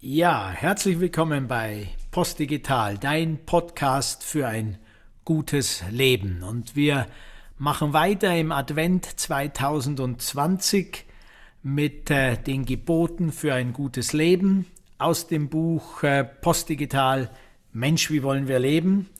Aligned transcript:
Ja, 0.00 0.52
herzlich 0.52 1.00
willkommen 1.00 1.48
bei 1.48 1.88
Postdigital, 2.12 2.98
dein 2.98 3.44
Podcast 3.44 4.22
für 4.22 4.46
ein 4.46 4.78
gutes 5.24 5.82
Leben. 5.90 6.44
Und 6.44 6.76
wir 6.76 7.08
machen 7.56 7.92
weiter 7.92 8.32
im 8.36 8.52
Advent 8.52 9.06
2020 9.18 11.04
mit 11.64 12.12
äh, 12.12 12.36
den 12.36 12.64
Geboten 12.64 13.32
für 13.32 13.54
ein 13.54 13.72
gutes 13.72 14.12
Leben 14.12 14.66
aus 14.98 15.26
dem 15.26 15.48
Buch 15.48 16.04
äh, 16.04 16.22
Postdigital 16.22 17.28
Mensch, 17.72 18.08
wie 18.08 18.22
wollen 18.22 18.46
wir 18.46 18.60
leben? 18.60 19.10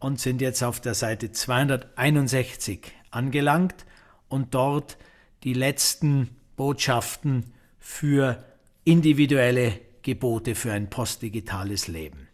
Und 0.00 0.20
sind 0.20 0.42
jetzt 0.42 0.62
auf 0.62 0.80
der 0.80 0.92
Seite 0.92 1.32
261 1.32 2.92
angelangt 3.10 3.86
und 4.28 4.54
dort 4.54 4.98
die 5.44 5.54
letzten 5.54 6.28
Botschaften 6.56 7.54
für 7.78 8.44
individuelle 8.84 9.80
Gebote 10.02 10.54
für 10.54 10.72
ein 10.72 10.90
postdigitales 10.90 11.88
Leben. 11.88 12.28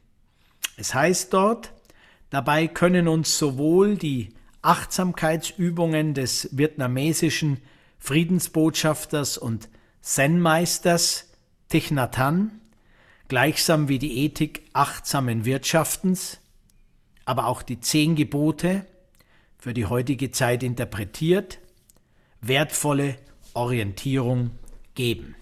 Es 0.77 0.95
heißt 0.95 1.33
dort, 1.33 1.73
dabei 2.31 2.67
können 2.67 3.09
uns 3.09 3.39
sowohl 3.39 3.97
die 3.97 4.31
Achtsamkeitsübungen 4.63 6.15
des 6.15 6.49
vietnamesischen 6.53 7.59
Friedensbotschafters 7.99 9.39
und 9.39 9.69
Zen-Meisters 10.01 11.31
Thich 11.69 11.91
Nhat 11.91 12.19
Hanh, 12.19 12.51
gleichsam 13.29 13.89
wie 13.89 13.99
die 13.99 14.25
Ethik 14.25 14.63
achtsamen 14.73 15.45
Wirtschaftens, 15.45 16.39
aber 17.25 17.47
auch 17.47 17.63
die 17.63 17.81
zehn 17.81 18.15
Gebote, 18.15 18.87
für 19.59 19.75
die 19.75 19.87
heutige 19.87 20.31
Zeit 20.31 20.63
interpretiert, 20.63 21.59
wertvolle 22.41 23.17
Orientierung 23.55 24.51
geben. 24.95 25.35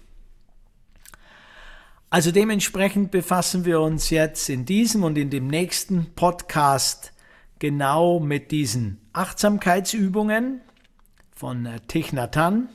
Also 2.09 2.31
dementsprechend 2.31 3.11
befassen 3.11 3.65
wir 3.65 3.81
uns 3.81 4.09
jetzt 4.09 4.49
in 4.49 4.65
diesem 4.65 5.03
und 5.03 5.17
in 5.17 5.29
dem 5.29 5.47
nächsten 5.47 6.13
Podcast 6.15 7.11
genau 7.59 8.19
mit 8.19 8.51
diesen 8.51 9.01
Achtsamkeitsübungen 9.13 10.61
von 11.35 11.65
äh, 11.65 11.79
Thich 11.87 12.13
Nhat 12.13 12.37
Hanh 12.37 12.69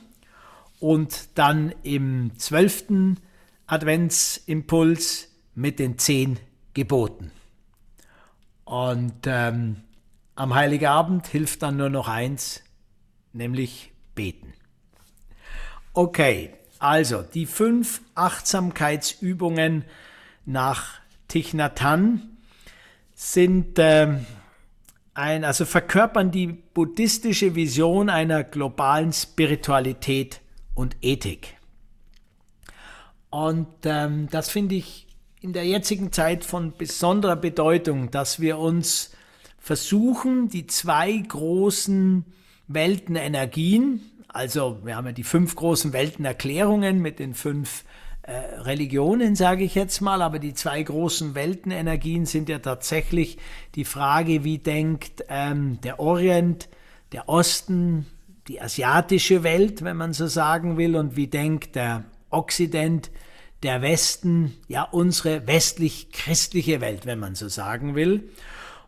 und 0.79 1.29
dann 1.35 1.73
im 1.83 2.37
zwölften 2.37 3.19
Adventsimpuls 3.67 5.29
mit 5.55 5.79
den 5.79 5.97
zehn 5.97 6.39
Geboten. 6.73 7.31
Und 8.65 9.25
ähm, 9.25 9.83
am 10.35 10.55
Heiligabend 10.55 11.27
hilft 11.27 11.61
dann 11.61 11.77
nur 11.77 11.89
noch 11.89 12.07
eins, 12.07 12.63
nämlich 13.33 13.91
beten. 14.15 14.53
Okay, 15.93 16.53
also, 16.81 17.21
die 17.21 17.45
fünf 17.45 18.01
Achtsamkeitsübungen 18.15 19.85
nach 20.47 20.99
Thich 21.27 21.53
Nhat 21.53 21.79
Hanh 21.83 22.21
sind 23.13 23.77
äh, 23.77 24.17
ein, 25.13 25.43
also 25.45 25.65
verkörpern 25.65 26.31
die 26.31 26.47
buddhistische 26.47 27.53
Vision 27.53 28.09
einer 28.09 28.43
globalen 28.43 29.13
Spiritualität 29.13 30.41
und 30.73 30.97
Ethik. 31.03 31.55
Und 33.29 33.67
ähm, 33.83 34.27
das 34.31 34.49
finde 34.49 34.73
ich 34.73 35.05
in 35.39 35.53
der 35.53 35.67
jetzigen 35.67 36.11
Zeit 36.11 36.43
von 36.43 36.73
besonderer 36.75 37.35
Bedeutung, 37.35 38.09
dass 38.09 38.39
wir 38.39 38.57
uns 38.57 39.11
versuchen, 39.59 40.49
die 40.49 40.65
zwei 40.65 41.15
großen 41.15 42.25
Weltenenergien, 42.67 44.10
also 44.33 44.79
wir 44.83 44.95
haben 44.95 45.07
ja 45.07 45.11
die 45.11 45.23
fünf 45.23 45.55
großen 45.55 45.93
Weltenerklärungen 45.93 47.01
mit 47.01 47.19
den 47.19 47.33
fünf 47.33 47.83
äh, 48.23 48.33
Religionen, 48.33 49.35
sage 49.35 49.63
ich 49.63 49.75
jetzt 49.75 49.99
mal, 50.01 50.21
aber 50.21 50.39
die 50.39 50.53
zwei 50.53 50.81
großen 50.81 51.35
Weltenenergien 51.35 52.25
sind 52.25 52.49
ja 52.49 52.59
tatsächlich 52.59 53.37
die 53.75 53.85
Frage, 53.85 54.43
wie 54.43 54.57
denkt 54.57 55.25
ähm, 55.27 55.79
der 55.81 55.99
Orient, 55.99 56.69
der 57.11 57.27
Osten, 57.27 58.05
die 58.47 58.61
asiatische 58.61 59.43
Welt, 59.43 59.83
wenn 59.83 59.97
man 59.97 60.13
so 60.13 60.27
sagen 60.27 60.77
will, 60.77 60.95
und 60.95 61.15
wie 61.15 61.27
denkt 61.27 61.75
der 61.75 62.05
Okzident, 62.29 63.11
der 63.63 63.81
Westen, 63.81 64.53
ja 64.67 64.83
unsere 64.83 65.45
westlich-christliche 65.45 66.79
Welt, 66.79 67.05
wenn 67.05 67.19
man 67.19 67.35
so 67.35 67.47
sagen 67.47 67.95
will. 67.95 68.29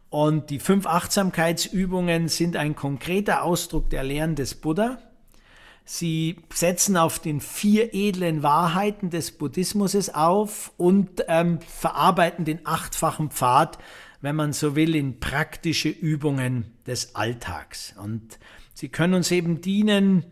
Und 0.10 0.52
die 0.52 0.60
fünf 0.60 0.86
Achtsamkeitsübungen 0.86 2.28
sind 2.28 2.56
ein 2.56 2.76
konkreter 2.76 3.44
Ausdruck 3.44 3.90
der 3.90 4.04
Lehren 4.04 4.36
des 4.36 4.56
Buddha 4.56 5.00
Sie 5.86 6.38
setzen 6.54 6.96
auf 6.96 7.20
den 7.20 7.42
vier 7.42 7.94
edlen 7.94 8.42
Wahrheiten 8.42 9.10
des 9.10 9.32
Buddhismus 9.32 10.10
auf 10.10 10.72
und 10.78 11.26
ähm, 11.28 11.60
verarbeiten 11.60 12.46
den 12.46 12.66
achtfachen 12.66 13.32
Pfad, 13.32 13.78
wenn 14.22 14.36
man 14.38 14.54
so 14.54 14.78
will, 14.78 14.96
in 14.96 15.20
praktische 15.20 15.90
Übungen 15.90 16.72
des 16.88 17.16
Alltags. 17.16 17.94
Und 18.02 18.40
sie 18.74 18.88
können 18.88 19.14
uns 19.14 19.30
eben 19.32 19.60
dienen, 19.60 20.26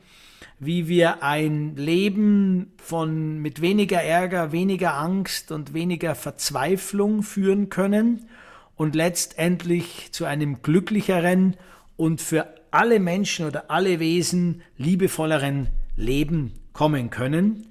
wie 0.59 0.87
wir 0.87 1.21
ein 1.23 1.75
Leben 1.75 2.71
von 2.77 3.39
mit 3.39 3.61
weniger 3.61 4.01
Ärger, 4.01 4.53
weniger 4.53 4.93
Angst 4.93 5.51
und 5.51 5.73
weniger 5.73 6.15
Verzweiflung 6.15 7.23
führen 7.23 7.69
können 7.69 8.29
und 8.77 8.95
letztendlich 8.95 10.13
zu 10.13 10.23
einem 10.23 10.61
glücklicheren 10.61 11.57
und 11.97 12.21
für 12.21 12.60
alle 12.71 12.99
Menschen 12.99 13.45
oder 13.45 13.69
alle 13.69 13.99
Wesen 13.99 14.61
liebevolleren 14.77 15.69
Leben 15.95 16.53
kommen 16.73 17.09
können, 17.09 17.67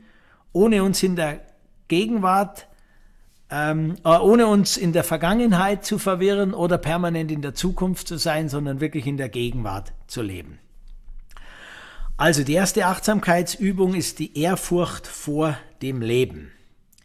ohne 0.53 0.83
uns 0.83 1.03
in 1.03 1.17
der 1.17 1.41
Gegenwart, 1.89 2.69
ähm, 3.51 3.97
äh, 4.05 4.11
ohne 4.11 4.47
uns 4.47 4.77
in 4.77 4.93
der 4.93 5.05
Vergangenheit 5.05 5.85
zu 5.85 5.99
verwirren 5.99 6.55
oder 6.55 6.79
permanent 6.79 7.33
in 7.33 7.43
der 7.43 7.55
Zukunft 7.55 8.07
zu 8.07 8.17
sein, 8.17 8.49
sondern 8.49 8.81
wirklich 8.81 9.07
in 9.07 9.17
der 9.17 9.29
Gegenwart 9.29 9.93
zu 10.07 10.23
leben. 10.23 10.59
Also 12.17 12.45
die 12.45 12.53
erste 12.53 12.87
Achtsamkeitsübung 12.87 13.95
ist 13.95 14.19
die 14.19 14.39
Ehrfurcht 14.39 15.07
vor 15.07 15.57
dem 15.81 16.03
Leben. 16.03 16.53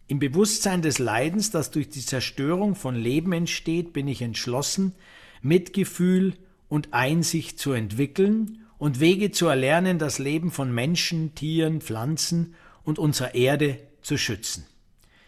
Im 0.07 0.19
Bewusstsein 0.19 0.81
des 0.81 1.00
Leidens, 1.00 1.50
das 1.50 1.72
durch 1.72 1.89
die 1.89 2.05
Zerstörung 2.05 2.75
von 2.75 2.95
Leben 2.95 3.31
entsteht, 3.31 3.94
bin 3.94 4.07
ich 4.07 4.22
entschlossen, 4.22 4.94
Mitgefühl 5.41 6.34
und 6.75 6.93
Einsicht 6.93 7.57
zu 7.57 7.71
entwickeln 7.71 8.65
und 8.77 8.99
Wege 8.99 9.31
zu 9.31 9.47
erlernen, 9.47 9.97
das 9.97 10.19
Leben 10.19 10.51
von 10.51 10.73
Menschen, 10.73 11.33
Tieren, 11.33 11.79
Pflanzen 11.79 12.53
und 12.83 12.99
unserer 12.99 13.33
Erde 13.33 13.79
zu 14.01 14.17
schützen. 14.17 14.65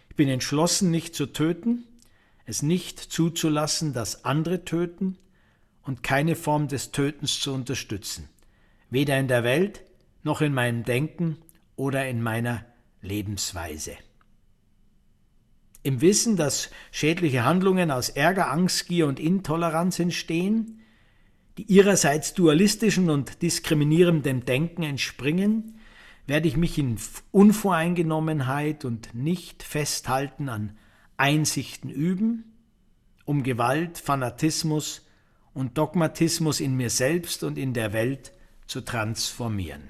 Ich 0.10 0.18
bin 0.18 0.28
entschlossen, 0.28 0.92
nicht 0.92 1.16
zu 1.16 1.28
töten, 1.28 1.86
es 2.46 2.64
nicht 2.64 3.00
zuzulassen, 3.00 3.94
dass 3.94 4.26
andere 4.26 4.66
töten 4.66 5.18
und 5.84 6.04
keine 6.04 6.36
Form 6.36 6.68
des 6.68 6.92
Tötens 6.92 7.40
zu 7.40 7.54
unterstützen, 7.54 8.28
weder 8.90 9.18
in 9.18 9.30
der 9.30 9.46
Welt 9.46 9.86
noch 10.24 10.42
in 10.42 10.54
meinem 10.54 10.84
Denken 10.84 11.38
oder 11.78 12.10
in 12.10 12.22
meiner 12.22 12.66
Lebensweise. 13.02 13.94
Im 15.82 16.02
Wissen, 16.02 16.36
dass 16.36 16.72
schädliche 16.92 17.46
Handlungen 17.46 17.90
aus 17.90 18.10
Ärger, 18.10 18.52
Angst, 18.52 18.90
Gier 18.90 19.08
und 19.08 19.18
Intoleranz 19.18 19.98
entstehen, 20.00 20.82
die 21.58 21.64
ihrerseits 21.64 22.34
dualistischen 22.34 23.10
und 23.10 23.42
diskriminierendem 23.42 24.46
Denken 24.46 24.84
entspringen, 24.84 25.80
werde 26.28 26.48
ich 26.48 26.58
mich 26.58 26.78
in 26.78 26.98
Unvoreingenommenheit 27.32 28.86
und 28.86 29.16
nicht 29.16 29.64
festhalten 29.64 30.50
an 30.50 30.78
Einsichten 31.16 31.90
üben, 31.90 32.54
um 33.26 33.44
Gewalt, 33.44 33.98
Fanatismus 33.98 35.06
und 35.54 35.78
Dogmatismus 35.78 36.60
in 36.60 36.76
mir 36.76 36.90
selbst 36.90 37.44
und 37.44 37.58
in 37.58 37.74
der 37.74 37.94
Welt 37.94 38.34
zu 38.68 38.82
transformieren. 38.82 39.90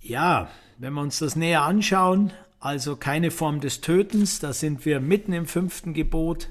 Ja, 0.00 0.48
wenn 0.78 0.94
wir 0.94 1.02
uns 1.02 1.18
das 1.18 1.36
näher 1.36 1.62
anschauen, 1.62 2.32
also 2.60 2.96
keine 2.96 3.30
Form 3.30 3.60
des 3.60 3.80
Tötens, 3.80 4.38
da 4.38 4.52
sind 4.52 4.86
wir 4.86 5.00
mitten 5.00 5.32
im 5.32 5.46
fünften 5.46 5.92
Gebot, 5.92 6.48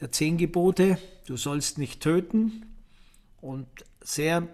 der 0.00 0.10
zehn 0.10 0.38
Gebote, 0.38 0.98
du 1.26 1.36
sollst 1.36 1.78
nicht 1.78 2.00
töten. 2.00 2.66
Und 3.40 3.66
sehr 4.02 4.48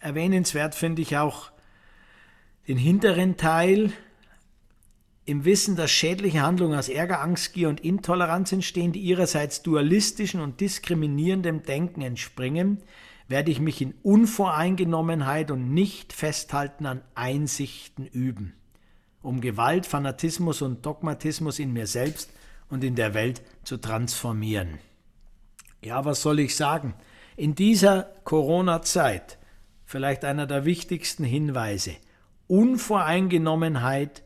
erwähnenswert 0.00 0.74
finde 0.74 1.02
ich 1.02 1.16
auch 1.16 1.50
den 2.68 2.78
hinteren 2.78 3.36
Teil, 3.36 3.92
im 5.26 5.46
Wissen, 5.46 5.74
dass 5.74 5.90
schädliche 5.90 6.42
Handlungen 6.42 6.78
aus 6.78 6.90
Ärger, 6.90 7.22
Angst, 7.22 7.54
Gier 7.54 7.70
und 7.70 7.80
Intoleranz 7.80 8.52
entstehen, 8.52 8.92
die 8.92 9.00
ihrerseits 9.00 9.62
dualistischen 9.62 10.40
und 10.40 10.60
diskriminierendem 10.60 11.62
Denken 11.62 12.02
entspringen, 12.02 12.82
werde 13.26 13.50
ich 13.50 13.58
mich 13.58 13.80
in 13.80 13.94
Unvoreingenommenheit 14.02 15.50
und 15.50 15.72
nicht 15.72 16.12
festhalten 16.12 16.84
an 16.84 17.00
Einsichten 17.14 18.06
üben, 18.06 18.52
um 19.22 19.40
Gewalt, 19.40 19.86
Fanatismus 19.86 20.60
und 20.60 20.84
Dogmatismus 20.84 21.58
in 21.58 21.72
mir 21.72 21.86
selbst 21.86 22.30
und 22.68 22.84
in 22.84 22.94
der 22.94 23.14
Welt 23.14 23.42
zu 23.64 23.76
transformieren. 23.76 24.78
Ja, 25.82 26.04
was 26.04 26.22
soll 26.22 26.40
ich 26.40 26.56
sagen? 26.56 26.94
In 27.36 27.54
dieser 27.54 28.04
Corona-Zeit 28.24 29.38
vielleicht 29.84 30.24
einer 30.24 30.46
der 30.46 30.64
wichtigsten 30.64 31.24
Hinweise. 31.24 31.92
Unvoreingenommenheit 32.46 34.22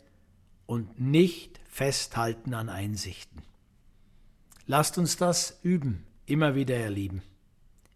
und 0.67 1.01
nicht 1.01 1.61
festhalten 1.69 2.55
an 2.55 2.69
Einsichten. 2.69 3.43
Lasst 4.67 4.99
uns 4.99 5.17
das 5.17 5.59
üben, 5.63 6.05
immer 6.27 6.55
wieder 6.55 6.77
erleben. 6.77 7.23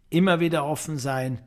Immer 0.09 0.39
wieder 0.39 0.65
offen 0.65 0.97
sein, 0.97 1.41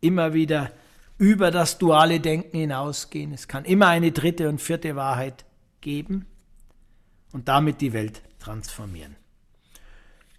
immer 0.00 0.34
wieder 0.34 0.72
über 1.18 1.50
das 1.50 1.78
duale 1.78 2.20
Denken 2.20 2.56
hinausgehen. 2.56 3.32
Es 3.32 3.46
kann 3.46 3.64
immer 3.64 3.88
eine 3.88 4.12
dritte 4.12 4.48
und 4.48 4.60
vierte 4.60 4.96
Wahrheit 4.96 5.44
geben 5.80 6.26
und 7.32 7.48
damit 7.48 7.80
die 7.80 7.92
Welt 7.92 8.22
transformieren. 8.38 9.16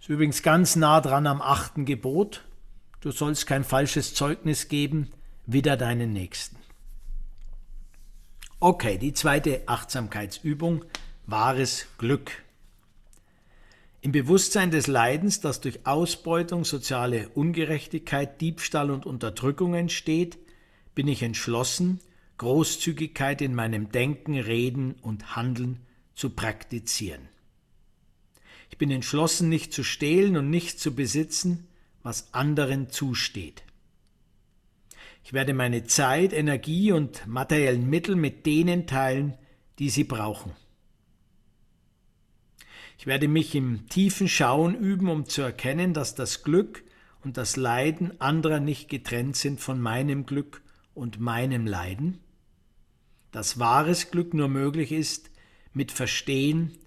Ist 0.00 0.08
übrigens 0.08 0.42
ganz 0.42 0.76
nah 0.76 1.00
dran 1.00 1.26
am 1.26 1.40
achten 1.40 1.84
Gebot. 1.84 2.44
Du 3.00 3.10
sollst 3.10 3.46
kein 3.46 3.64
falsches 3.64 4.14
Zeugnis 4.14 4.68
geben, 4.68 5.10
wieder 5.46 5.76
deinen 5.76 6.12
Nächsten. 6.12 6.56
Okay, 8.60 8.98
die 8.98 9.12
zweite 9.12 9.62
Achtsamkeitsübung, 9.66 10.84
wahres 11.26 11.86
Glück. 11.98 12.32
Im 14.00 14.12
Bewusstsein 14.12 14.70
des 14.70 14.86
Leidens, 14.86 15.40
das 15.40 15.62
durch 15.62 15.86
Ausbeutung, 15.86 16.64
soziale 16.64 17.30
Ungerechtigkeit, 17.30 18.40
Diebstahl 18.40 18.90
und 18.90 19.06
Unterdrückung 19.06 19.74
entsteht, 19.74 20.38
bin 20.94 21.08
ich 21.08 21.22
entschlossen, 21.22 22.00
Großzügigkeit 22.36 23.40
in 23.40 23.54
meinem 23.54 23.90
Denken, 23.90 24.38
Reden 24.38 24.96
und 25.00 25.36
Handeln 25.36 25.80
zu 26.14 26.30
praktizieren. 26.30 27.28
Ich 28.70 28.78
bin 28.78 28.90
entschlossen, 28.90 29.48
nicht 29.48 29.72
zu 29.72 29.84
stehlen 29.84 30.36
und 30.36 30.50
nicht 30.50 30.80
zu 30.80 30.94
besitzen, 30.94 31.68
was 32.02 32.34
anderen 32.34 32.90
zusteht. 32.90 33.62
Ich 35.22 35.32
werde 35.32 35.54
meine 35.54 35.84
Zeit, 35.84 36.32
Energie 36.32 36.92
und 36.92 37.26
materiellen 37.26 37.88
Mittel 37.88 38.14
mit 38.14 38.46
denen 38.46 38.86
teilen, 38.86 39.38
die 39.78 39.90
sie 39.90 40.04
brauchen. 40.04 40.52
Ich 42.98 43.06
werde 43.06 43.28
mich 43.28 43.54
im 43.54 43.88
tiefen 43.88 44.28
Schauen 44.28 44.74
üben, 44.74 45.08
um 45.08 45.26
zu 45.26 45.42
erkennen, 45.42 45.94
dass 45.94 46.14
das 46.14 46.42
Glück 46.42 46.84
und 47.22 47.36
das 47.36 47.56
Leiden 47.56 48.20
anderer 48.20 48.60
nicht 48.60 48.88
getrennt 48.88 49.36
sind 49.36 49.60
von 49.60 49.80
meinem 49.80 50.26
Glück 50.26 50.62
und 50.94 51.20
meinem 51.20 51.66
Leiden, 51.66 52.20
dass 53.30 53.58
wahres 53.58 54.10
Glück 54.10 54.34
nur 54.34 54.48
möglich 54.48 54.92
ist 54.92 55.30
mit 55.74 55.92
Verstehen 55.92 56.78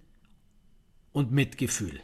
und 1.12 1.32
Mitgefühl. 1.32 2.02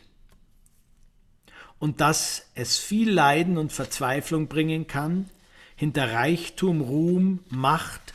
Und 1.80 2.02
dass 2.02 2.50
es 2.56 2.78
viel 2.78 3.10
Leiden 3.10 3.58
und 3.58 3.74
Verzweiflung 3.74 4.48
bringen 4.48 4.88
kann, 4.88 5.30
hinter 5.76 6.14
Reichtum, 6.14 6.82
Ruhm, 6.82 7.40
Macht 7.50 8.14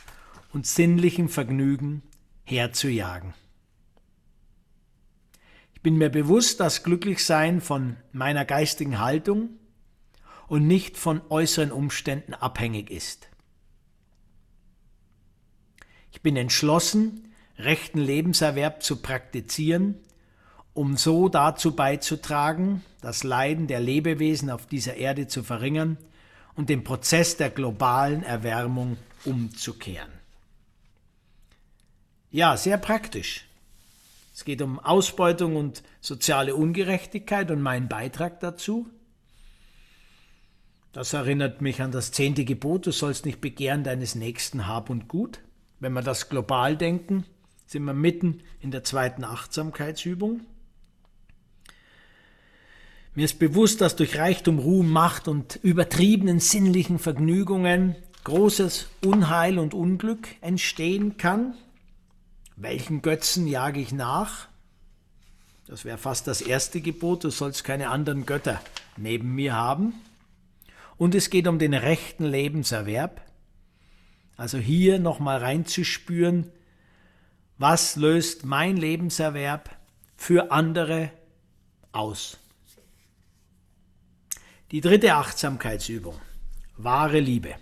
und 0.53 0.65
sinnlichem 0.65 1.29
Vergnügen 1.29 2.01
herzujagen. 2.43 3.33
Ich 5.75 5.81
bin 5.81 5.97
mir 5.97 6.09
bewusst, 6.09 6.59
dass 6.59 6.83
Glücklichsein 6.83 7.61
von 7.61 7.95
meiner 8.11 8.43
geistigen 8.43 8.99
Haltung 8.99 9.51
und 10.47 10.67
nicht 10.67 10.97
von 10.97 11.21
äußeren 11.29 11.71
Umständen 11.71 12.33
abhängig 12.33 12.89
ist. 12.89 13.29
Ich 16.11 16.21
bin 16.21 16.35
entschlossen, 16.35 17.28
rechten 17.59 17.99
Lebenserwerb 17.99 18.81
zu 18.81 18.97
praktizieren, 18.97 19.95
um 20.73 20.97
so 20.97 21.29
dazu 21.29 21.75
beizutragen, 21.75 22.83
das 23.01 23.23
Leiden 23.23 23.67
der 23.67 23.81
Lebewesen 23.81 24.49
auf 24.49 24.65
dieser 24.65 24.95
Erde 24.95 25.27
zu 25.27 25.43
verringern 25.43 25.97
und 26.55 26.69
den 26.69 26.83
Prozess 26.83 27.37
der 27.37 27.49
globalen 27.49 28.23
Erwärmung 28.23 28.97
umzukehren. 29.25 30.11
Ja, 32.31 32.55
sehr 32.57 32.77
praktisch. 32.77 33.45
Es 34.33 34.45
geht 34.45 34.61
um 34.61 34.79
Ausbeutung 34.79 35.57
und 35.57 35.83
soziale 35.99 36.55
Ungerechtigkeit 36.55 37.51
und 37.51 37.61
meinen 37.61 37.89
Beitrag 37.89 38.39
dazu. 38.39 38.87
Das 40.93 41.13
erinnert 41.13 41.61
mich 41.61 41.81
an 41.81 41.91
das 41.91 42.11
zehnte 42.11 42.45
Gebot, 42.45 42.87
du 42.87 42.91
sollst 42.91 43.25
nicht 43.25 43.41
begehren 43.41 43.83
deines 43.83 44.15
Nächsten 44.15 44.65
Hab 44.65 44.89
und 44.89 45.07
Gut. 45.07 45.41
Wenn 45.79 45.93
wir 45.93 46.01
das 46.01 46.29
global 46.29 46.77
denken, 46.77 47.25
sind 47.69 47.83
wir 47.83 47.93
mitten 47.93 48.41
in 48.61 48.71
der 48.71 48.83
zweiten 48.83 49.23
Achtsamkeitsübung. 49.23 50.41
Mir 53.13 53.25
ist 53.25 53.37
bewusst, 53.37 53.79
dass 53.81 53.95
durch 53.95 54.17
Reichtum, 54.17 54.57
Ruhm, 54.57 54.89
Macht 54.89 55.27
und 55.27 55.59
übertriebenen 55.61 56.39
sinnlichen 56.39 56.97
Vergnügungen 56.97 57.95
großes 58.23 58.89
Unheil 59.05 59.59
und 59.59 59.75
Unglück 59.75 60.29
entstehen 60.41 61.17
kann. 61.17 61.53
Welchen 62.55 63.03
Götzen 63.03 63.45
jage 63.45 63.79
ich 63.79 63.91
nach? 63.91 64.47
Das 65.67 65.85
wäre 65.85 65.99
fast 65.99 66.25
das 66.25 66.41
erste 66.41 66.81
Gebot, 66.81 67.23
du 67.23 67.29
sollst 67.29 67.63
keine 67.63 67.89
anderen 67.91 68.25
Götter 68.25 68.59
neben 68.97 69.35
mir 69.35 69.53
haben. 69.53 69.93
Und 70.97 71.13
es 71.13 71.29
geht 71.29 71.47
um 71.47 71.59
den 71.59 71.75
rechten 71.75 72.25
Lebenserwerb. 72.25 73.21
Also 74.37 74.57
hier 74.57 74.97
nochmal 74.97 75.37
reinzuspüren, 75.37 76.51
was 77.59 77.97
löst 77.97 78.45
mein 78.45 78.77
Lebenserwerb 78.77 79.69
für 80.15 80.51
andere 80.51 81.11
aus. 81.91 82.37
Die 84.71 84.79
dritte 84.79 85.15
Achtsamkeitsübung. 85.15 86.15
Wahre 86.77 87.19
Liebe. 87.19 87.55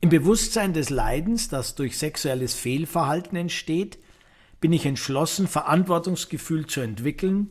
Im 0.00 0.08
Bewusstsein 0.08 0.72
des 0.72 0.88
Leidens, 0.88 1.50
das 1.50 1.74
durch 1.74 1.98
sexuelles 1.98 2.54
Fehlverhalten 2.54 3.36
entsteht, 3.36 3.98
bin 4.58 4.72
ich 4.72 4.86
entschlossen, 4.86 5.48
Verantwortungsgefühl 5.48 6.66
zu 6.66 6.80
entwickeln 6.80 7.50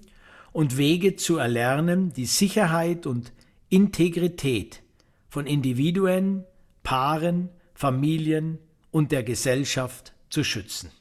und 0.54 0.78
Wege 0.78 1.18
zu 1.18 1.38
erlernen, 1.38 2.14
die 2.14 2.26
Sicherheit 2.26 3.06
und 3.06 3.32
Integrität 3.70 4.82
von 5.30 5.46
Individuen, 5.46 6.46
Paaren, 6.82 7.50
Familien 7.76 8.58
und 8.90 9.12
der 9.12 9.22
Gesellschaft 9.22 10.15
zu 10.36 10.44
schützen. 10.44 10.92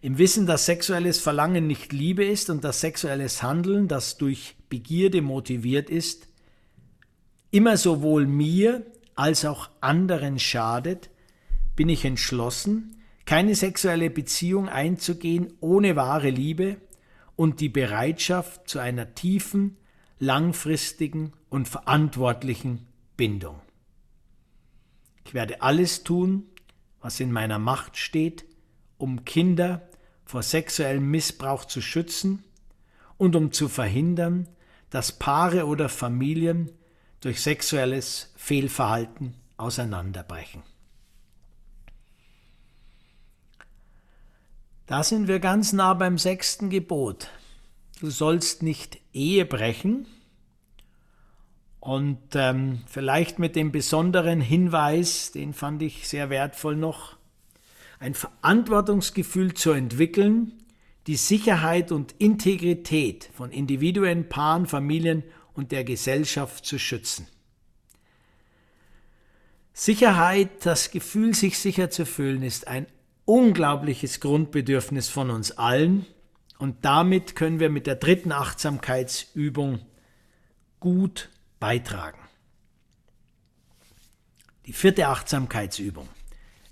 Im 0.00 0.18
Wissen, 0.18 0.46
dass 0.46 0.66
sexuelles 0.66 1.18
Verlangen 1.18 1.66
nicht 1.66 1.92
Liebe 1.92 2.24
ist 2.24 2.48
und 2.48 2.62
dass 2.62 2.80
sexuelles 2.80 3.42
Handeln, 3.42 3.88
das 3.88 4.18
durch 4.18 4.54
Begierde 4.68 5.20
motiviert 5.20 5.90
ist, 5.90 6.28
immer 7.50 7.76
sowohl 7.76 8.28
mir 8.28 8.86
als 9.16 9.44
auch 9.44 9.68
anderen 9.80 10.38
schadet, 10.38 11.10
bin 11.74 11.88
ich 11.88 12.04
entschlossen, 12.04 13.02
keine 13.24 13.56
sexuelle 13.56 14.08
Beziehung 14.08 14.68
einzugehen 14.68 15.54
ohne 15.58 15.96
wahre 15.96 16.30
Liebe 16.30 16.76
und 17.34 17.58
die 17.58 17.68
Bereitschaft 17.68 18.68
zu 18.68 18.78
einer 18.78 19.16
tiefen, 19.16 19.76
langfristigen 20.20 21.32
und 21.48 21.66
verantwortlichen 21.66 22.86
Bindung. 23.16 23.60
Ich 25.24 25.34
werde 25.34 25.62
alles 25.62 26.04
tun, 26.04 26.44
was 27.06 27.20
in 27.20 27.30
meiner 27.30 27.60
Macht 27.60 27.96
steht, 27.96 28.44
um 28.98 29.24
Kinder 29.24 29.88
vor 30.24 30.42
sexuellem 30.42 31.08
Missbrauch 31.08 31.64
zu 31.64 31.80
schützen 31.80 32.42
und 33.16 33.36
um 33.36 33.52
zu 33.52 33.68
verhindern, 33.68 34.48
dass 34.90 35.12
Paare 35.12 35.66
oder 35.66 35.88
Familien 35.88 36.72
durch 37.20 37.40
sexuelles 37.40 38.32
Fehlverhalten 38.34 39.34
auseinanderbrechen. 39.56 40.64
Da 44.86 45.04
sind 45.04 45.28
wir 45.28 45.38
ganz 45.38 45.72
nah 45.72 45.94
beim 45.94 46.18
sechsten 46.18 46.70
Gebot. 46.70 47.30
Du 48.00 48.10
sollst 48.10 48.64
nicht 48.64 48.98
Ehe 49.12 49.46
brechen. 49.46 50.08
Und 51.86 52.34
ähm, 52.34 52.80
vielleicht 52.88 53.38
mit 53.38 53.54
dem 53.54 53.70
besonderen 53.70 54.40
Hinweis, 54.40 55.30
den 55.30 55.54
fand 55.54 55.82
ich 55.82 56.08
sehr 56.08 56.30
wertvoll 56.30 56.74
noch, 56.74 57.16
ein 58.00 58.14
Verantwortungsgefühl 58.14 59.54
zu 59.54 59.70
entwickeln, 59.70 60.64
die 61.06 61.14
Sicherheit 61.14 61.92
und 61.92 62.16
Integrität 62.18 63.30
von 63.32 63.52
Individuen, 63.52 64.28
Paaren, 64.28 64.66
Familien 64.66 65.22
und 65.54 65.70
der 65.70 65.84
Gesellschaft 65.84 66.66
zu 66.66 66.80
schützen. 66.80 67.28
Sicherheit, 69.72 70.66
das 70.66 70.90
Gefühl, 70.90 71.36
sich 71.36 71.56
sicher 71.56 71.88
zu 71.88 72.04
fühlen, 72.04 72.42
ist 72.42 72.66
ein 72.66 72.88
unglaubliches 73.26 74.18
Grundbedürfnis 74.18 75.08
von 75.08 75.30
uns 75.30 75.52
allen 75.52 76.04
und 76.58 76.84
damit 76.84 77.36
können 77.36 77.60
wir 77.60 77.70
mit 77.70 77.86
der 77.86 77.94
dritten 77.94 78.32
Achtsamkeitsübung 78.32 79.78
gut 80.80 81.30
beitragen. 81.66 82.20
Die 84.66 84.72
vierte 84.72 85.08
Achtsamkeitsübung. 85.08 86.08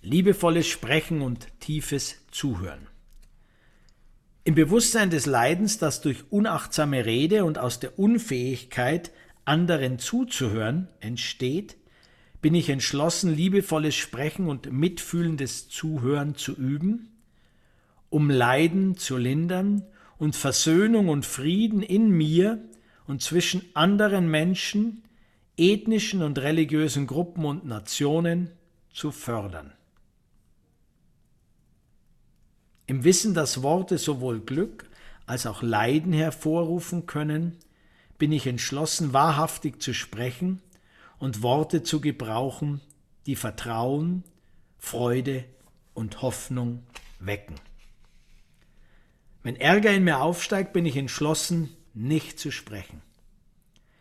Liebevolles 0.02 0.68
Sprechen 0.68 1.20
und 1.20 1.48
tiefes 1.58 2.18
Zuhören. 2.30 2.86
Im 4.44 4.54
Bewusstsein 4.54 5.10
des 5.10 5.26
Leidens, 5.26 5.78
das 5.78 6.00
durch 6.00 6.30
unachtsame 6.30 7.06
Rede 7.06 7.44
und 7.44 7.58
aus 7.58 7.80
der 7.80 7.98
Unfähigkeit, 7.98 9.10
anderen 9.44 9.98
zuzuhören, 9.98 10.86
entsteht, 11.00 11.76
bin 12.40 12.54
ich 12.54 12.68
entschlossen, 12.68 13.34
liebevolles 13.34 13.96
Sprechen 13.96 14.46
und 14.46 14.70
mitfühlendes 14.70 15.68
Zuhören 15.68 16.36
zu 16.36 16.54
üben, 16.54 17.08
um 18.10 18.30
Leiden 18.30 18.96
zu 18.96 19.16
lindern 19.16 19.82
und 20.18 20.36
Versöhnung 20.36 21.08
und 21.08 21.26
Frieden 21.26 21.82
in 21.82 22.10
mir 22.10 22.62
und 23.06 23.22
zwischen 23.22 23.62
anderen 23.74 24.30
Menschen, 24.30 25.02
ethnischen 25.56 26.22
und 26.22 26.38
religiösen 26.38 27.06
Gruppen 27.06 27.44
und 27.44 27.64
Nationen 27.64 28.50
zu 28.92 29.10
fördern. 29.10 29.72
Im 32.86 33.04
Wissen, 33.04 33.34
dass 33.34 33.62
Worte 33.62 33.98
sowohl 33.98 34.40
Glück 34.40 34.88
als 35.26 35.46
auch 35.46 35.62
Leiden 35.62 36.12
hervorrufen 36.12 37.06
können, 37.06 37.56
bin 38.18 38.30
ich 38.30 38.46
entschlossen, 38.46 39.12
wahrhaftig 39.12 39.80
zu 39.82 39.94
sprechen 39.94 40.60
und 41.18 41.42
Worte 41.42 41.82
zu 41.82 42.00
gebrauchen, 42.00 42.80
die 43.26 43.36
Vertrauen, 43.36 44.22
Freude 44.78 45.44
und 45.94 46.20
Hoffnung 46.20 46.82
wecken. 47.18 47.56
Wenn 49.42 49.56
Ärger 49.56 49.92
in 49.92 50.04
mir 50.04 50.20
aufsteigt, 50.20 50.72
bin 50.72 50.86
ich 50.86 50.96
entschlossen, 50.96 51.70
nicht 51.94 52.38
zu 52.38 52.50
sprechen. 52.50 53.00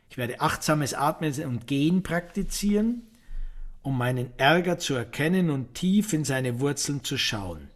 Ich 0.10 0.18
werde 0.18 0.42
achtsames 0.42 0.94
Atmen 0.94 1.34
und 1.46 1.68
Gehen 1.68 2.04
praktizieren, 2.04 3.08
um 3.82 3.98
meinen 3.98 4.32
Ärger 4.38 4.78
zu 4.78 4.94
erkennen 4.94 5.50
und 5.50 5.74
tief 5.74 6.14
in 6.14 6.24
seine 6.24 6.60
Wurzeln 6.60 7.04
zu 7.04 7.18
schauen. 7.18 7.70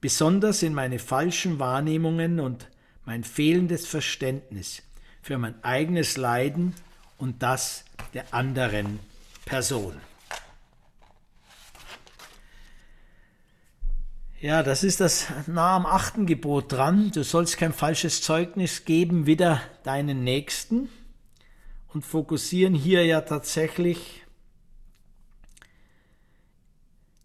Besonders 0.00 0.62
in 0.62 0.74
meine 0.74 0.98
falschen 0.98 1.58
Wahrnehmungen 1.58 2.40
und 2.40 2.68
mein 3.04 3.24
fehlendes 3.24 3.86
Verständnis 3.86 4.82
für 5.22 5.38
mein 5.38 5.62
eigenes 5.64 6.16
Leiden 6.16 6.74
und 7.16 7.42
das 7.42 7.84
der 8.14 8.32
anderen 8.32 9.00
Person. 9.44 9.94
Ja, 14.40 14.62
das 14.62 14.84
ist 14.84 15.00
das 15.00 15.26
nah 15.48 15.74
am 15.74 15.84
achten 15.84 16.24
Gebot 16.24 16.70
dran. 16.70 17.10
Du 17.10 17.24
sollst 17.24 17.56
kein 17.56 17.72
falsches 17.72 18.22
Zeugnis 18.22 18.84
geben, 18.84 19.26
wieder 19.26 19.60
deinen 19.82 20.22
Nächsten. 20.22 20.88
Und 21.88 22.06
fokussieren 22.06 22.72
hier 22.72 23.04
ja 23.04 23.22
tatsächlich 23.22 24.22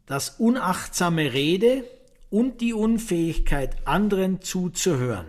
das 0.07 0.39
unachtsame 0.39 1.33
Rede 1.33 1.83
und 2.31 2.61
die 2.61 2.73
Unfähigkeit, 2.73 3.87
anderen 3.87 4.41
zuzuhören, 4.41 5.27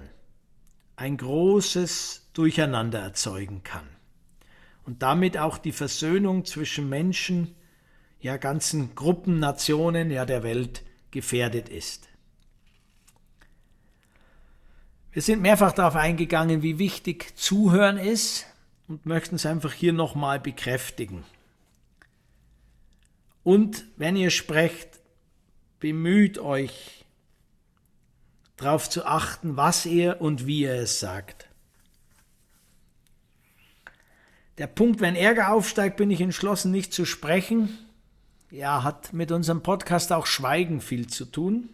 ein 0.97 1.19
großes 1.19 2.31
Durcheinander 2.33 3.01
erzeugen 3.01 3.63
kann. 3.63 3.87
Und 4.87 5.03
damit 5.03 5.37
auch 5.37 5.59
die 5.59 5.73
Versöhnung 5.73 6.47
zwischen 6.47 6.89
Menschen, 6.89 7.55
ja 8.21 8.39
ganzen 8.39 8.95
Gruppen, 8.95 9.39
Nationen, 9.39 10.11
ja 10.11 10.25
der 10.25 10.43
Welt 10.43 10.83
gefährdet 11.15 11.71
ist. 11.71 12.09
Wir 15.13 15.23
sind 15.23 15.41
mehrfach 15.41 15.73
darauf 15.73 15.95
eingegangen, 15.95 16.63
wie 16.63 16.79
wichtig 16.79 17.39
Zuhören 17.39 17.99
ist 17.99 18.47
und 18.89 19.07
möchten 19.07 19.37
es 19.37 19.47
einfach 19.47 19.73
hier 19.73 19.93
nochmal 19.93 20.41
bekräftigen. 20.41 21.25
Und 23.45 23.85
wenn 23.97 24.17
ihr 24.17 24.31
sprecht, 24.31 24.89
bemüht 25.79 26.39
euch 26.39 27.05
darauf 28.57 28.91
zu 28.91 29.07
achten, 29.07 29.57
was 29.57 29.87
ihr 29.87 30.21
und 30.21 30.47
wie 30.47 30.63
ihr 30.63 30.75
es 30.75 30.99
sagt. 30.99 31.49
Der 34.59 34.67
Punkt, 34.67 35.01
wenn 35.01 35.15
Ärger 35.15 35.53
aufsteigt, 35.53 35.97
bin 35.97 36.11
ich 36.11 36.21
entschlossen, 36.21 36.73
nicht 36.73 36.93
zu 36.93 37.05
sprechen, 37.05 37.79
ja, 38.55 38.85
hat 38.85 39.13
mit 39.13 39.33
unserem 39.33 39.63
Podcast 39.63 40.13
auch 40.13 40.27
Schweigen 40.27 40.81
viel 40.81 41.09
zu 41.09 41.25
tun. 41.25 41.71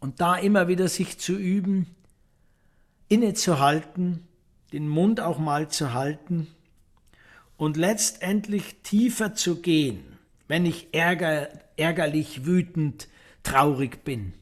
Und 0.00 0.20
da 0.20 0.36
immer 0.36 0.68
wieder 0.68 0.88
sich 0.88 1.18
zu 1.18 1.36
üben, 1.36 1.86
innezuhalten, 3.08 4.26
den 4.72 4.88
Mund 4.88 5.20
auch 5.20 5.38
mal 5.38 5.68
zu 5.68 5.94
halten 5.94 6.48
und 7.56 7.76
letztendlich 7.76 8.82
tiefer 8.82 9.34
zu 9.34 9.62
gehen, 9.62 10.18
wenn 10.48 10.66
ich 10.66 10.92
ärger, 10.92 11.50
ärgerlich, 11.76 12.44
wütend, 12.44 13.08
traurig 13.44 14.04
bin. 14.04 14.34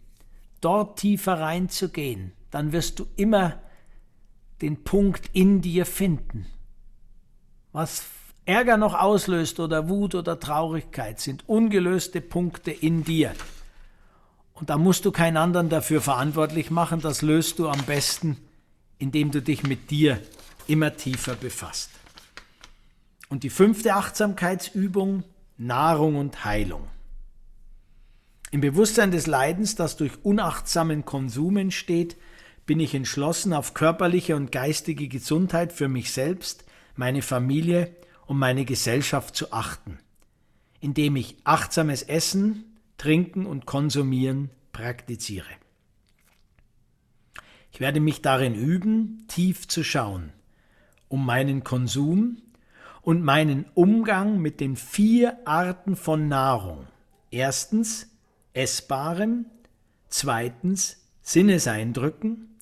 Dort 0.62 0.98
tiefer 0.98 1.40
reinzugehen, 1.40 2.32
dann 2.50 2.72
wirst 2.72 2.98
du 2.98 3.06
immer 3.16 3.60
den 4.62 4.82
Punkt 4.82 5.28
in 5.34 5.60
dir 5.60 5.84
finden. 5.84 6.46
Was 7.72 8.06
Ärger 8.46 8.76
noch 8.76 8.94
auslöst 8.94 9.58
oder 9.58 9.88
Wut 9.88 10.14
oder 10.14 10.38
Traurigkeit, 10.38 11.18
sind 11.20 11.48
ungelöste 11.48 12.20
Punkte 12.20 12.70
in 12.70 13.02
dir. 13.02 13.32
Und 14.52 14.70
da 14.70 14.76
musst 14.76 15.04
du 15.04 15.12
keinen 15.12 15.36
anderen 15.36 15.68
dafür 15.68 16.00
verantwortlich 16.00 16.70
machen, 16.70 17.00
das 17.00 17.22
löst 17.22 17.58
du 17.58 17.68
am 17.68 17.82
besten, 17.84 18.36
indem 18.98 19.30
du 19.30 19.40
dich 19.40 19.62
mit 19.62 19.90
dir 19.90 20.20
immer 20.66 20.94
tiefer 20.96 21.34
befasst. 21.34 21.90
Und 23.28 23.42
die 23.42 23.50
fünfte 23.50 23.94
Achtsamkeitsübung, 23.94 25.24
Nahrung 25.56 26.16
und 26.16 26.44
Heilung. 26.44 26.86
Im 28.50 28.60
Bewusstsein 28.60 29.10
des 29.10 29.26
Leidens, 29.26 29.74
das 29.74 29.96
durch 29.96 30.12
unachtsamen 30.22 31.04
Konsum 31.04 31.56
entsteht, 31.56 32.16
bin 32.66 32.78
ich 32.78 32.94
entschlossen, 32.94 33.52
auf 33.52 33.74
körperliche 33.74 34.36
und 34.36 34.52
geistige 34.52 35.08
Gesundheit 35.08 35.72
für 35.72 35.88
mich 35.88 36.12
selbst, 36.12 36.64
meine 36.94 37.22
Familie 37.22 37.94
um 38.26 38.38
meine 38.38 38.64
Gesellschaft 38.64 39.36
zu 39.36 39.52
achten, 39.52 39.98
indem 40.80 41.16
ich 41.16 41.36
achtsames 41.44 42.02
Essen, 42.02 42.76
Trinken 42.96 43.46
und 43.46 43.66
Konsumieren 43.66 44.50
praktiziere. 44.72 45.50
Ich 47.72 47.80
werde 47.80 48.00
mich 48.00 48.22
darin 48.22 48.54
üben, 48.54 49.24
tief 49.26 49.66
zu 49.66 49.82
schauen, 49.82 50.32
um 51.08 51.26
meinen 51.26 51.64
Konsum 51.64 52.38
und 53.02 53.22
meinen 53.22 53.66
Umgang 53.74 54.38
mit 54.38 54.60
den 54.60 54.76
vier 54.76 55.38
Arten 55.44 55.96
von 55.96 56.28
Nahrung. 56.28 56.86
Erstens 57.30 58.08
Essbarem, 58.52 59.46
zweitens 60.08 61.04
Sinneseindrücken, 61.22 62.60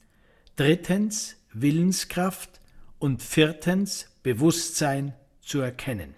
drittens 0.57 1.37
Willenskraft 1.53 2.61
und 2.99 3.23
viertens 3.23 4.09
Bewusstsein 4.23 5.13
zu 5.43 5.61
erkennen. 5.61 6.15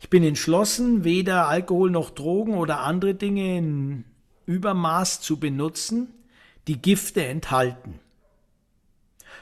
Ich 0.00 0.08
bin 0.08 0.22
entschlossen, 0.22 1.04
weder 1.04 1.48
Alkohol 1.48 1.90
noch 1.90 2.10
Drogen 2.10 2.54
oder 2.54 2.80
andere 2.80 3.14
Dinge 3.14 3.58
in 3.58 4.04
Übermaß 4.46 5.20
zu 5.20 5.38
benutzen, 5.38 6.08
die 6.68 6.80
Gifte 6.80 7.24
enthalten. 7.24 8.00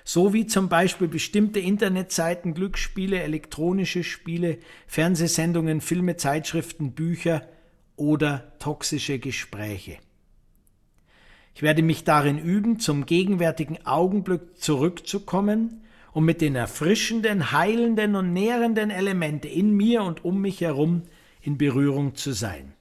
So 0.04 0.32
wie 0.32 0.46
zum 0.46 0.68
Beispiel 0.68 1.06
bestimmte 1.06 1.60
Internetseiten, 1.60 2.54
Glücksspiele, 2.54 3.22
elektronische 3.22 4.02
Spiele, 4.02 4.58
Fernsehsendungen, 4.86 5.80
Filme, 5.80 6.16
Zeitschriften, 6.16 6.92
Bücher 6.92 7.46
oder 7.96 8.58
toxische 8.58 9.18
Gespräche. 9.18 9.98
Ich 11.54 11.62
werde 11.62 11.82
mich 11.82 12.04
darin 12.04 12.38
üben, 12.38 12.78
zum 12.78 13.04
gegenwärtigen 13.04 13.84
Augenblick 13.84 14.58
zurückzukommen 14.58 15.82
um 16.18 16.24
mit 16.24 16.40
den 16.40 16.56
erfrischenden, 16.56 17.52
heilenden 17.52 18.16
und 18.16 18.32
nährenden 18.32 18.90
Elementen 18.90 19.48
in 19.48 19.70
mir 19.70 20.02
und 20.02 20.24
um 20.24 20.40
mich 20.40 20.60
herum 20.60 21.02
in 21.40 21.58
Berührung 21.58 22.16
zu 22.16 22.32
sein. 22.32 22.72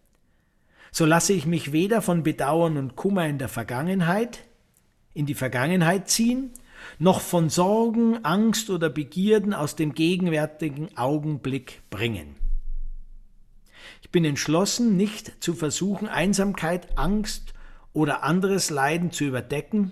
So 0.91 1.05
lasse 1.05 1.33
ich 1.33 1.45
mich 1.45 1.71
weder 1.71 2.01
von 2.01 2.23
Bedauern 2.23 2.77
und 2.77 2.95
Kummer 2.95 3.27
in 3.27 3.37
der 3.37 3.47
Vergangenheit, 3.47 4.39
in 5.13 5.27
die 5.27 5.35
Vergangenheit 5.35 6.09
ziehen, 6.09 6.49
noch 6.97 7.21
von 7.21 7.51
Sorgen, 7.51 8.25
Angst 8.25 8.71
oder 8.71 8.89
Begierden 8.89 9.53
aus 9.53 9.75
dem 9.75 9.93
gegenwärtigen 9.93 10.97
Augenblick 10.97 11.83
bringen. 11.91 12.37
Ich 14.01 14.09
bin 14.09 14.25
entschlossen, 14.25 14.97
nicht 14.97 15.43
zu 15.43 15.53
versuchen, 15.53 16.07
Einsamkeit, 16.07 16.97
Angst 16.97 17.53
oder 17.93 18.23
anderes 18.23 18.71
Leiden 18.71 19.11
zu 19.11 19.25
überdecken, 19.25 19.91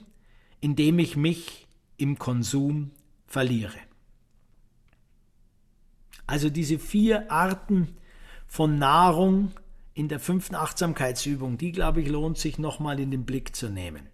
indem 0.62 0.98
ich 0.98 1.16
mich 1.16 1.68
im 1.98 2.18
Konsum 2.18 2.90
verliere. 3.28 3.78
Also 6.28 6.50
diese 6.50 6.80
vier 6.80 7.32
Arten 7.32 7.96
von 8.48 8.80
Nahrung 8.80 9.52
in 9.94 10.08
der 10.08 10.20
fünften 10.20 10.56
Achtsamkeitsübung, 10.56 11.58
die 11.58 11.72
glaube 11.72 12.02
ich 12.02 12.08
lohnt 12.08 12.38
sich 12.38 12.58
nochmal 12.58 13.00
in 13.00 13.12
den 13.12 13.26
Blick 13.26 13.56
zu 13.56 13.70
nehmen. 13.70 14.08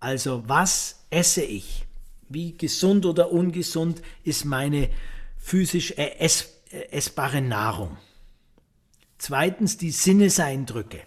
Also 0.00 0.44
was 0.46 1.06
esse 1.10 1.42
ich? 1.42 1.84
Wie 2.28 2.56
gesund 2.56 3.06
oder 3.06 3.30
ungesund 3.30 4.02
ist 4.24 4.44
meine 4.44 4.90
physisch 5.38 5.92
ess, 5.96 6.60
essbare 6.90 7.40
Nahrung? 7.40 7.96
Zweitens 9.18 9.78
die 9.78 9.92
Sinneseindrücke. 9.92 11.00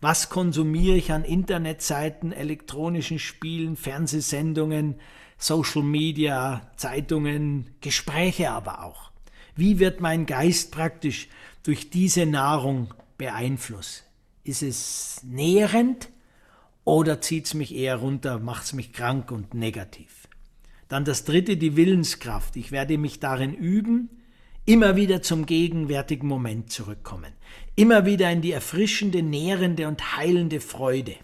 Was 0.00 0.28
konsumiere 0.28 0.96
ich 0.96 1.12
an 1.12 1.24
Internetseiten, 1.24 2.32
elektronischen 2.32 3.18
Spielen, 3.18 3.76
Fernsehsendungen, 3.76 4.96
Social 5.38 5.82
Media, 5.82 6.70
Zeitungen, 6.76 7.70
Gespräche 7.80 8.50
aber 8.50 8.84
auch. 8.84 9.10
Wie 9.54 9.78
wird 9.78 10.00
mein 10.00 10.26
Geist 10.26 10.70
praktisch 10.70 11.28
durch 11.62 11.90
diese 11.90 12.26
Nahrung 12.26 12.94
beeinflusst? 13.18 14.04
Ist 14.44 14.62
es 14.62 15.20
nährend 15.24 16.08
oder 16.84 17.20
zieht 17.20 17.46
es 17.46 17.54
mich 17.54 17.74
eher 17.74 17.96
runter, 17.96 18.38
macht 18.38 18.64
es 18.64 18.72
mich 18.72 18.92
krank 18.92 19.30
und 19.30 19.54
negativ? 19.54 20.28
Dann 20.88 21.04
das 21.04 21.24
dritte, 21.24 21.56
die 21.56 21.76
Willenskraft. 21.76 22.56
Ich 22.56 22.70
werde 22.70 22.96
mich 22.96 23.18
darin 23.18 23.54
üben, 23.54 24.08
immer 24.66 24.94
wieder 24.94 25.20
zum 25.20 25.46
gegenwärtigen 25.46 26.28
Moment 26.28 26.70
zurückkommen. 26.70 27.32
Immer 27.74 28.06
wieder 28.06 28.30
in 28.30 28.40
die 28.40 28.52
erfrischende, 28.52 29.22
nährende 29.22 29.88
und 29.88 30.16
heilende 30.16 30.60
Freude. 30.60 31.16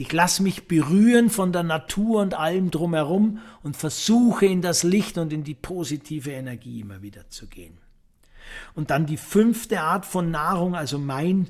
Ich 0.00 0.12
lasse 0.12 0.44
mich 0.44 0.68
berühren 0.68 1.28
von 1.28 1.52
der 1.52 1.64
Natur 1.64 2.22
und 2.22 2.34
allem 2.34 2.70
drumherum 2.70 3.40
und 3.64 3.76
versuche 3.76 4.46
in 4.46 4.62
das 4.62 4.84
Licht 4.84 5.18
und 5.18 5.32
in 5.32 5.42
die 5.42 5.56
positive 5.56 6.30
Energie 6.30 6.82
immer 6.82 7.02
wieder 7.02 7.28
zu 7.30 7.48
gehen. 7.48 7.78
Und 8.76 8.90
dann 8.90 9.06
die 9.06 9.16
fünfte 9.16 9.80
Art 9.80 10.06
von 10.06 10.30
Nahrung, 10.30 10.76
also 10.76 11.00
mein 11.00 11.48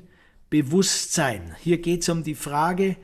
Bewusstsein. 0.49 1.55
Hier 1.59 1.79
geht 1.79 2.01
es 2.01 2.09
um 2.09 2.23
die 2.23 2.33
Frage, 2.33 2.97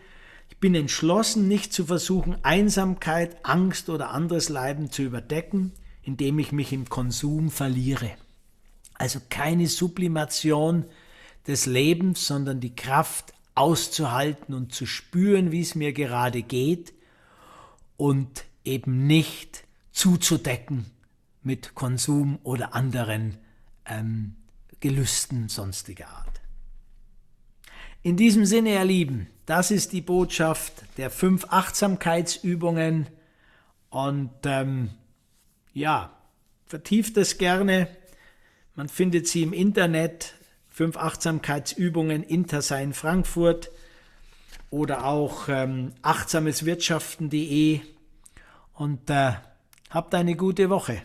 ich 0.50 0.58
bin 0.58 0.74
entschlossen, 0.74 1.48
nicht 1.48 1.74
zu 1.74 1.86
versuchen, 1.86 2.38
Einsamkeit, 2.42 3.38
Angst 3.44 3.90
oder 3.90 4.10
anderes 4.10 4.50
Leiden 4.50 4.90
zu 4.90 5.04
überdecken, 5.04 5.74
indem 6.02 6.40
ich 6.40 6.54
mich 6.54 6.74
im 6.74 6.90
Konsum 6.90 7.52
verliere. 7.52 8.10
Also 8.96 9.20
keine 9.30 9.68
Sublimation 9.68 10.86
des 11.46 11.68
Lebens, 11.68 12.26
sondern 12.26 12.62
die 12.62 12.76
Kraft 12.76 13.36
auszuhalten 13.56 14.54
und 14.54 14.74
zu 14.74 14.86
spüren, 14.86 15.52
wie 15.52 15.62
es 15.62 15.76
mir 15.76 15.94
gerade 15.94 16.44
geht 16.44 16.94
und 17.98 18.46
eben 18.64 19.08
nicht 19.08 19.64
zuzudecken 19.92 20.86
mit 21.42 21.74
Konsum 21.74 22.40
oder 22.44 22.76
anderen 22.76 23.38
ähm, 23.86 24.36
Gelüsten 24.82 25.48
sonstiger 25.48 26.10
Art. 26.10 26.42
In 28.02 28.18
diesem 28.18 28.46
Sinne, 28.46 28.74
ihr 28.74 28.84
Lieben, 28.84 29.28
das 29.46 29.72
ist 29.72 29.94
die 29.94 30.02
Botschaft 30.02 30.74
der 30.98 31.10
fünf 31.10 31.46
Achtsamkeitsübungen 31.50 33.08
und 33.90 34.32
ähm, 34.44 34.92
ja, 35.74 36.16
vertieft 36.66 37.18
es 37.18 37.38
gerne. 37.38 37.88
Man 38.76 38.90
findet 38.90 39.28
sie 39.28 39.44
im 39.44 39.54
Internet 39.54 40.36
fünf 40.76 40.98
Achtsamkeitsübungen 40.98 42.22
Intersein 42.22 42.94
Frankfurt 42.94 43.72
oder 44.72 45.06
auch 45.06 45.48
ähm, 45.48 45.94
achtsameswirtschaften.de 46.02 47.80
und 48.74 49.10
äh, 49.10 49.36
habt 49.90 50.14
eine 50.14 50.36
gute 50.36 50.70
Woche. 50.70 51.02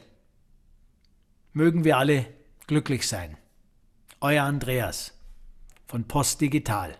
Mögen 1.53 1.85
wir 1.85 1.99
alle 1.99 2.27
glücklich 2.67 3.07
sein. 3.07 3.37
Euer 4.21 4.43
Andreas 4.43 5.17
von 5.87 6.03
Post 6.03 6.41
Digital. 6.41 6.99